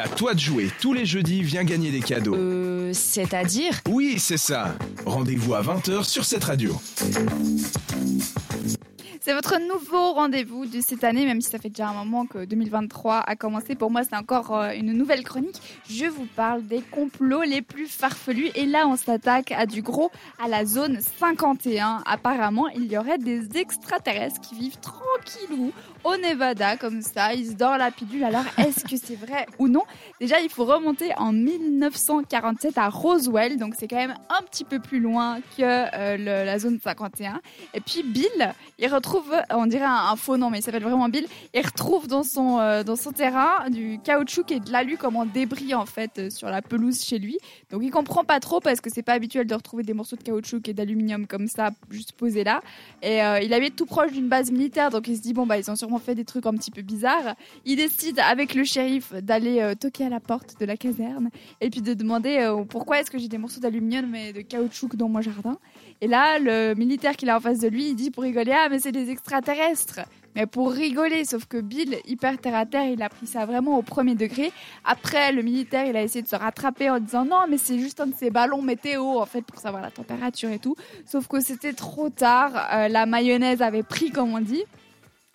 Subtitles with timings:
[0.00, 0.70] À toi de jouer.
[0.80, 2.36] Tous les jeudis, viens gagner des cadeaux.
[2.36, 3.80] Euh, c'est-à-dire?
[3.88, 4.76] Oui, c'est ça.
[5.04, 6.80] Rendez-vous à 20h sur cette radio.
[9.28, 12.46] C'est votre nouveau rendez-vous de cette année, même si ça fait déjà un moment que
[12.46, 13.74] 2023 a commencé.
[13.74, 15.60] Pour moi, c'est encore euh, une nouvelle chronique.
[15.86, 18.48] Je vous parle des complots les plus farfelus.
[18.54, 20.10] Et là, on s'attaque à du gros,
[20.42, 22.04] à la zone 51.
[22.06, 25.72] Apparemment, il y aurait des extraterrestres qui vivent tranquillou
[26.04, 27.34] au Nevada, comme ça.
[27.34, 28.24] Ils se dorment la pilule.
[28.24, 29.82] Alors, est-ce que c'est vrai ou non?
[30.22, 33.58] Déjà, il faut remonter en 1947 à Roswell.
[33.58, 37.42] Donc, c'est quand même un petit peu plus loin que euh, la zone 51.
[37.74, 39.17] Et puis, Bill, il retrouve,
[39.50, 41.26] on dirait un, faux nom, mais il s'appelle vraiment Bill.
[41.54, 45.26] Il retrouve dans son, euh, dans son terrain du caoutchouc et de l'alu comme en
[45.26, 47.38] débris, en fait, euh, sur la pelouse chez lui.
[47.70, 50.22] Donc, il comprend pas trop parce que c'est pas habituel de retrouver des morceaux de
[50.22, 52.60] caoutchouc et d'aluminium comme ça, juste posés là.
[53.02, 55.58] Et euh, il habite tout proche d'une base militaire, donc il se dit, bon, bah,
[55.58, 57.34] ils ont sûrement fait des trucs un petit peu bizarres.
[57.64, 61.30] Il décide, avec le shérif, d'aller toquer à la porte de la caserne
[61.60, 65.08] et puis de demander pourquoi est-ce que j'ai des morceaux d'aluminium et de caoutchouc dans
[65.08, 65.58] mon jardin.
[66.00, 68.68] Et là, le militaire qu'il a en face de lui, il dit pour rigoler, ah,
[68.70, 70.00] mais c'est des extraterrestres.
[70.36, 73.78] Mais pour rigoler, sauf que Bill, hyper terre à terre, il a pris ça vraiment
[73.78, 74.52] au premier degré.
[74.84, 78.00] Après, le militaire, il a essayé de se rattraper en disant non, mais c'est juste
[78.00, 80.76] un de ces ballons météo, en fait, pour savoir la température et tout.
[81.06, 84.64] Sauf que c'était trop tard, euh, la mayonnaise avait pris, comme on dit.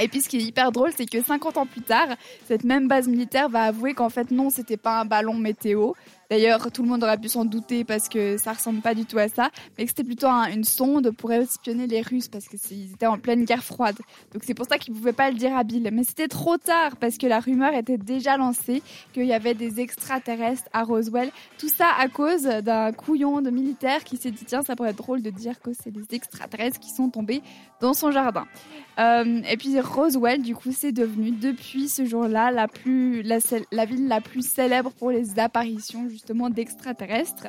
[0.00, 2.08] Et puis ce qui est hyper drôle, c'est que 50 ans plus tard,
[2.46, 5.92] cette même base militaire va avouer qu'en fait non, c'était pas un ballon météo.
[6.30, 9.16] D'ailleurs, tout le monde aurait pu s'en douter parce que ça ressemble pas du tout
[9.18, 12.92] à ça, mais que c'était plutôt un- une sonde pour espionner les Russes parce qu'ils
[12.92, 13.96] étaient en pleine guerre froide.
[14.34, 15.88] Donc c'est pour ça qu'ils pouvaient pas le dire à Bill.
[15.90, 18.82] Mais c'était trop tard parce que la rumeur était déjà lancée
[19.14, 21.30] qu'il y avait des extraterrestres à Roswell.
[21.58, 24.98] Tout ça à cause d'un couillon de militaire qui s'est dit tiens, ça pourrait être
[24.98, 27.42] drôle de dire que c'est des extraterrestres qui sont tombés
[27.80, 28.46] dans son jardin.
[28.98, 32.66] Euh, et puis Roswell, du coup, c'est devenu depuis ce jour-là la
[33.72, 37.46] la ville la plus célèbre pour les apparitions justement d'extraterrestres.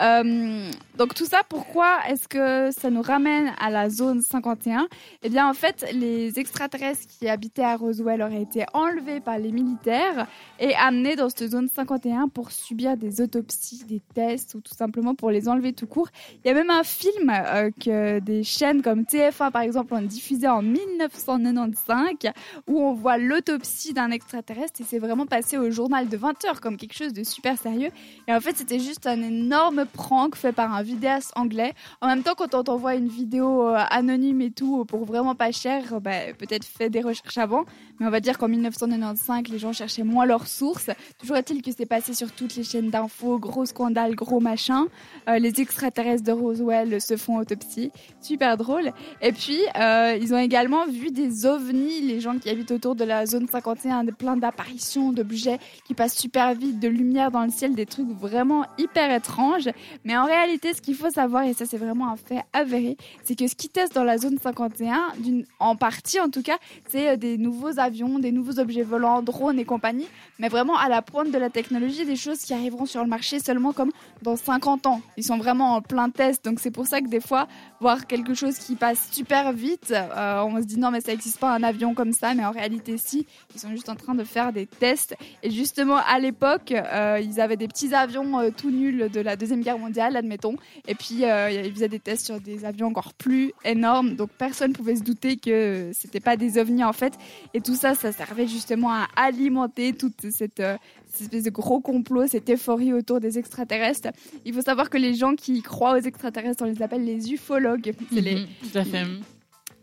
[0.00, 4.88] Euh, donc tout ça, pourquoi est-ce que ça nous ramène à la zone 51
[5.22, 9.52] Eh bien en fait, les extraterrestres qui habitaient à Roswell auraient été enlevés par les
[9.52, 10.26] militaires
[10.58, 15.14] et amenés dans cette zone 51 pour subir des autopsies, des tests ou tout simplement
[15.14, 16.08] pour les enlever tout court.
[16.44, 20.02] Il y a même un film euh, que des chaînes comme TF1 par exemple ont
[20.02, 22.32] diffusé en 1995
[22.66, 26.60] où on voit l'autopsie d'un extraterrestre et c'est vraiment passé au journal de 20 heures
[26.60, 27.90] comme quelque chose de super sérieux.
[28.28, 31.74] Et en fait, c'était juste un énorme prank fait par un vidéaste anglais.
[32.00, 35.52] En même temps, quand on t'envoie une vidéo euh, anonyme et tout pour vraiment pas
[35.52, 37.64] cher, bah, peut-être fais des recherches avant.
[37.98, 40.90] Mais on va dire qu'en 1995, les gens cherchaient moins leurs sources.
[41.18, 44.86] Toujours est-il que c'est passé sur toutes les chaînes d'infos, gros scandale, gros machin.
[45.28, 47.90] Euh, les extraterrestres de Roswell se font autopsie.
[48.20, 48.92] Super drôle.
[49.22, 53.04] Et puis, euh, ils ont également vu des ovnis, les gens qui habitent autour de
[53.04, 57.50] la zone 51, de plein d'apparitions, d'objets qui passent super vite, de lumière dans le
[57.50, 59.68] ciel, des trucs vraiment hyper étranges.
[60.04, 63.36] Mais en réalité, ce qu'il faut savoir, et ça c'est vraiment un fait avéré, c'est
[63.36, 67.08] que ce qu'ils testent dans la zone 51, d'une- en partie en tout cas, c'est
[67.10, 70.06] euh, des nouveaux avions, des nouveaux objets volants, drones et compagnie,
[70.38, 73.38] mais vraiment à la pointe de la technologie, des choses qui arriveront sur le marché
[73.40, 73.90] seulement comme
[74.22, 75.00] dans 50 ans.
[75.16, 77.48] Ils sont vraiment en plein test, donc c'est pour ça que des fois,
[77.80, 81.38] voir quelque chose qui passe super vite, euh, on se dit non mais ça n'existe
[81.38, 84.24] pas un avion comme ça, mais en réalité si, ils sont juste en train de
[84.24, 85.14] faire des tests.
[85.42, 89.62] Et justement à l'époque, euh, ils avaient des petits avions tout nuls de la deuxième
[89.66, 90.54] guerre mondiale, admettons,
[90.86, 94.72] et puis euh, ils faisaient des tests sur des avions encore plus énormes, donc personne
[94.72, 97.14] pouvait se douter que c'était pas des ovnis en fait.
[97.52, 100.76] Et tout ça, ça servait justement à alimenter toute cette, euh,
[101.08, 104.10] cette espèce de gros complot, cette euphorie autour des extraterrestres.
[104.44, 107.92] Il faut savoir que les gens qui croient aux extraterrestres, on les appelle les ufologues.
[108.12, 109.22] C'est les, Mhm.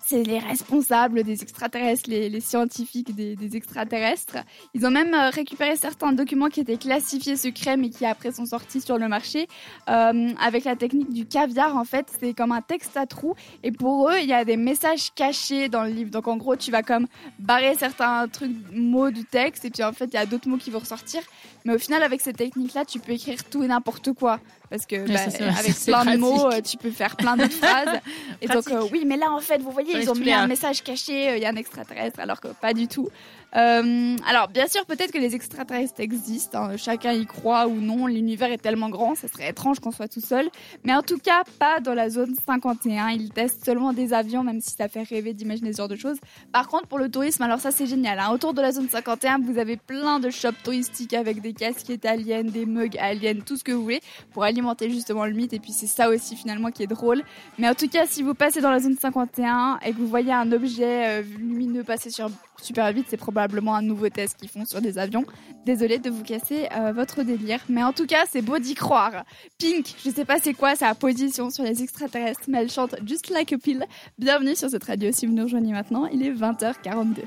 [0.06, 4.38] C'est les responsables des extraterrestres, les, scientifiques des, des extraterrestres.
[4.74, 8.46] Ils ont même euh, récupéré certains documents qui étaient classifiés secrets, mais qui après sont
[8.46, 9.48] sortis sur le marché
[9.90, 11.78] euh, avec la technique du caviar.
[11.78, 14.58] En fait, c'est comme un texte à trous, et pour eux, il y a des
[14.58, 16.12] messages cachés dans le livre.
[16.12, 17.08] Donc en gros, tu vas comme
[17.40, 20.58] barrer certains trucs, mots du texte, et puis en fait, il y a d'autres mots
[20.58, 21.22] qui vont ressortir.
[21.66, 24.40] Mais au final, avec cette technique-là, tu peux écrire tout et n'importe quoi.
[24.74, 28.00] Parce que bah, ça, avec plein de mots, euh, tu peux faire plein d'autres phrases.
[28.42, 30.82] Et donc, euh, oui, mais là, en fait, vous voyez, ils ont mis un message
[30.82, 33.08] caché, euh, il y a un extraterrestre, alors que pas du tout.
[33.56, 38.08] Euh, alors, bien sûr, peut-être que les extraterrestres existent, hein, chacun y croit ou non,
[38.08, 40.50] l'univers est tellement grand, ça serait étrange qu'on soit tout seul.
[40.84, 44.60] Mais en tout cas, pas dans la zone 51, ils testent seulement des avions, même
[44.60, 46.18] si ça fait rêver d'imaginer ce genre de choses.
[46.52, 49.40] Par contre, pour le tourisme, alors ça c'est génial, hein, autour de la zone 51,
[49.40, 53.64] vous avez plein de shops touristiques avec des casquettes aliens, des mugs aliens, tout ce
[53.64, 54.02] que vous voulez,
[54.32, 57.24] pour alimenter justement le mythe, et puis c'est ça aussi finalement qui est drôle.
[57.60, 60.34] Mais en tout cas, si vous passez dans la zone 51 et que vous voyez
[60.34, 62.30] un objet euh, lumineux passer sur
[62.62, 65.26] super vite, c'est probablement un nouveau test qu'ils font sur des avions.
[65.66, 69.24] Désolée de vous casser euh, votre délire, mais en tout cas, c'est beau d'y croire.
[69.60, 73.30] Pink, je sais pas c'est quoi sa position sur les extraterrestres, mais elle chante Just
[73.30, 73.86] Like a Pill.
[74.18, 77.22] Bienvenue sur cette radio si vous nous rejoignez maintenant, il est 20h42.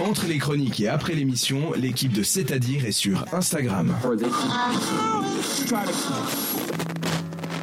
[0.00, 3.94] Entre les chroniques et après l'émission, l'équipe de C'est-à-dire est sur Instagram.